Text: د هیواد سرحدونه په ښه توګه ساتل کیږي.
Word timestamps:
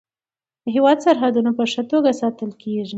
د 0.63 0.65
هیواد 0.75 0.97
سرحدونه 1.05 1.51
په 1.57 1.63
ښه 1.71 1.83
توګه 1.91 2.17
ساتل 2.21 2.51
کیږي. 2.61 2.85